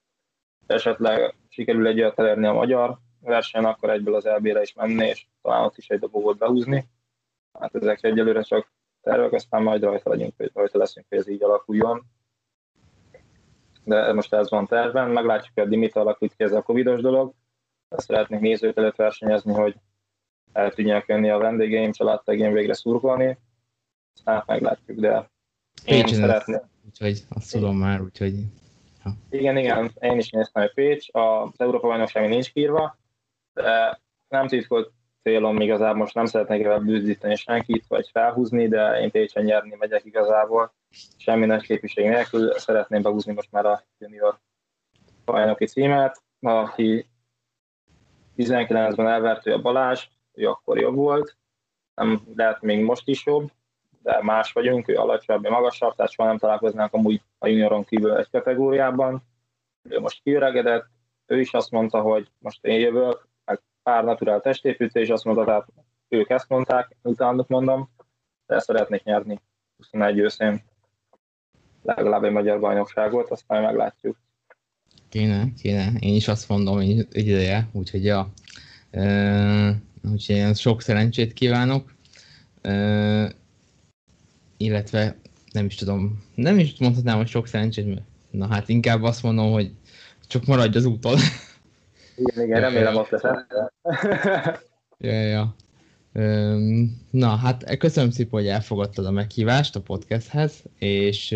[0.68, 5.26] esetleg sikerül egy olyat elérni a magyar versenyen, akkor egyből az LB-re is menni, és
[5.42, 6.88] talán ott is egy dobogót behúzni.
[7.60, 12.04] Hát ezek egyelőre csak tervek, aztán majd rajta, legyünk, rajta leszünk, hogy ez így alakuljon.
[13.84, 17.34] De most ez van tervben, meglátjuk, hogy a Dimit alakult ki ez a covidos dolog.
[17.90, 19.76] Ezt szeretnék nézőt előtt versenyezni, hogy
[20.54, 23.38] el tudjanak jönni a vendégeim, családtagjaim végre szurkolni.
[24.16, 25.30] Aztán meglátjuk, de
[25.86, 26.62] én Pécsen szeretném.
[26.86, 28.34] Úgyhogy azt tudom már, úgyhogy...
[29.04, 29.12] Ja.
[29.30, 32.98] Igen, igen, én is néztem, hogy Pécs, az Európa bajnokság nincs írva,
[33.54, 34.92] de nem titkolt
[35.24, 40.06] célom igazából, most nem szeretnék ebben bűzíteni senkit, vagy felhúzni, de én Pécsen nyerni megyek
[40.06, 40.74] igazából,
[41.18, 44.40] semmi nagy képviség nélkül, szeretném behúzni most már a junior
[45.26, 47.06] bajnoki címet, aki
[48.38, 51.38] 19-ben elvertő a Balázs, ő akkor jobb volt,
[51.96, 53.52] nem lehet még most is jobb,
[54.02, 58.30] de más vagyunk, ő alacsonyabb, magasabb, tehát soha nem találkoznánk amúgy a junioron kívül egy
[58.30, 59.24] kategóriában.
[59.90, 60.86] Ő most kiöregedett,
[61.26, 63.28] ő is azt mondta, hogy most én jövök,
[63.84, 65.68] pár naturál testépítés, azt mondta, tehát
[66.08, 67.90] ők ezt mondták, utánuk mondom,
[68.46, 69.42] de szeretnék nyerni
[69.78, 70.62] 21 őszén
[71.82, 74.18] legalább egy magyar bajnokságot, aztán meglátjuk.
[75.10, 75.92] Kéne, kéne.
[76.00, 78.32] Én is azt mondom, hogy ideje, úgyhogy ja.
[78.92, 79.76] E,
[80.12, 81.94] úgyhogy sok szerencsét kívánok.
[82.62, 83.32] E,
[84.58, 85.16] illetve
[85.52, 89.52] nem is tudom, nem is mondhatnám, hogy sok szerencsét, mert na hát inkább azt mondom,
[89.52, 89.72] hogy
[90.28, 91.18] csak maradj az úton.
[92.26, 93.22] Igen, igen, remélem ott lesz.
[94.98, 95.56] ja, ja.
[97.12, 101.28] Na, hát köszönöm szépen, hogy elfogadtad a meghívást a podcasthez, és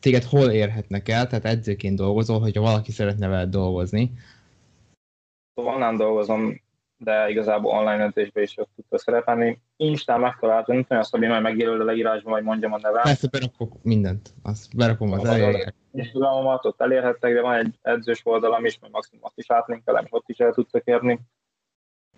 [0.00, 4.12] téged hol érhetnek el, tehát edzőként dolgozol, hogyha valaki szeretne veled dolgozni.
[5.54, 6.60] Onnan dolgozom
[7.00, 9.60] de igazából online edzésben is tudta szerepelni.
[9.80, 13.02] Instán megtaláltam, nem tudom, Szabi majd megjelöl a leírásban, vagy mondjam a nevem.
[13.02, 15.74] Persze, berakok mindent, azt berakom az elejére.
[15.92, 20.28] Instagramomat ott elérhettek, de van egy edzős oldalam is, mert maximum azt is átlinkelem, ott
[20.28, 21.20] is el tudtak érni.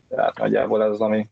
[0.09, 1.31] Tehát nagyjából ez az, ami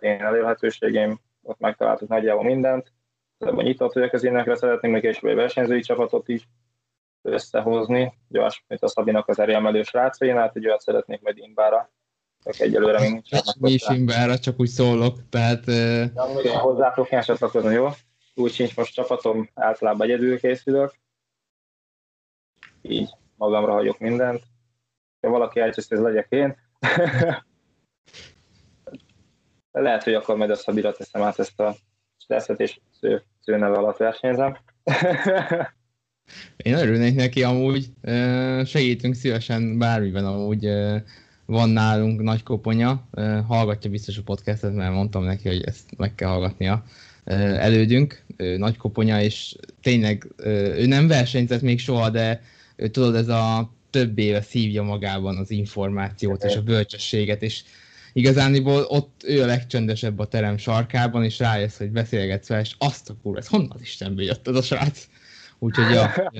[0.00, 2.92] én elérhetőségém, ott megtaláltuk nagyjából mindent.
[3.38, 6.48] Ebben nyitott vagyok az énekre, szeretném még később egy versenyzői csapatot is
[7.22, 8.12] összehozni.
[8.28, 11.90] Gyors, mint a Szabinak az erőemelő srácai, hát egy olyat szeretnék majd Imbára
[12.44, 13.28] egyelőre még nincs.
[13.58, 13.84] Mi is
[14.40, 15.66] csak úgy szólok, tehát...
[15.66, 16.46] Ja, uh...
[16.46, 17.88] hozzátok kell csatlakozni, jó?
[18.34, 20.94] Úgy sincs most csapatom, általában egyedül készülök.
[22.82, 24.42] Így magamra hagyok mindent.
[25.20, 26.56] Ha valaki elcseszt, ez legyek én.
[29.72, 31.76] Lehet, hogy akkor majd a Szabira teszem át ezt a
[32.18, 34.56] stresszet, és sző, szőneve alatt versenyzem.
[36.56, 37.86] Én örülnék neki amúgy,
[38.64, 40.68] segítünk szívesen bármiben amúgy
[41.46, 43.08] van nálunk nagy koponya,
[43.46, 46.84] hallgatja biztos a podcastet, mert mondtam neki, hogy ezt meg kell hallgatnia
[47.24, 50.32] elődünk, nagy koponya, és tényleg
[50.76, 52.42] ő nem versenyzett még soha, de
[52.90, 57.62] tudod, ez a több éve szívja magában az információt és a bölcsességet, és
[58.12, 63.10] igazániból ott ő a legcsendesebb a terem sarkában, és rájössz, hogy beszélgetsz vele, és azt
[63.10, 65.08] a kurva, ez honnan Istenből jött ez a srác?
[65.58, 66.32] Úgyhogy ja,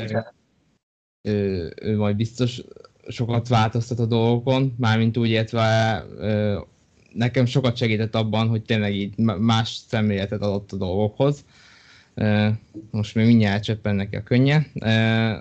[1.22, 2.62] ő, ő majd biztos
[3.08, 6.04] sokat változtat a dolgokon, mármint úgy értve
[7.12, 11.44] nekem sokat segített abban, hogy tényleg így más szemléletet adott a dolgokhoz.
[12.90, 14.66] Most még mindjárt cseppen neki a könnye,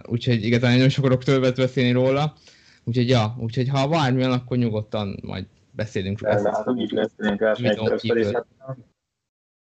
[0.06, 2.36] úgyhogy igazán nagyon sok akarok többet beszélni róla.
[2.84, 6.64] Úgyhogy ja, úgyhogy ha bármilyen, akkor nyugodtan majd beszélünk róla.
[6.66, 7.42] Úgy beszélünk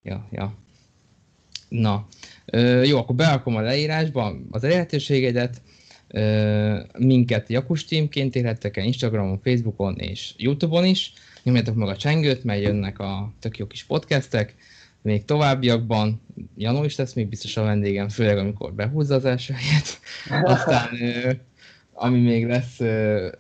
[0.03, 0.55] Ja, ja.
[1.69, 2.07] Na,
[2.85, 5.63] jó, akkor beakom a leírásba az elérhetőségedet,
[6.99, 11.13] minket Jakus Teamként érhettek el Instagramon, Facebookon és Youtube-on is.
[11.43, 14.55] Nyomjátok meg a csengőt, mert jönnek a tök jó kis podcastek.
[15.03, 16.21] Még továbbiakban
[16.57, 20.01] Janó is lesz még biztos a vendégem, főleg amikor behúzza az első helyet.
[20.55, 20.89] Aztán
[21.93, 22.81] ami még lesz,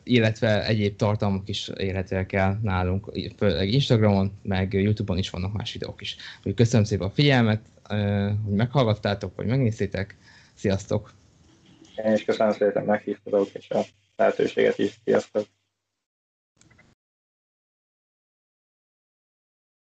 [0.03, 6.01] illetve egyéb tartalmak is érhetőek el nálunk, főleg Instagramon, meg Youtube-on is vannak más videók
[6.01, 6.17] is.
[6.37, 7.61] Úgyhogy köszönöm szépen a figyelmet,
[8.45, 10.17] hogy meghallgattátok, vagy megnéztétek.
[10.55, 11.13] Sziasztok!
[11.97, 13.81] Én is köszönöm szépen, meghívtatok, és a
[14.17, 15.01] lehetőséget is.
[15.05, 15.47] Sziasztok!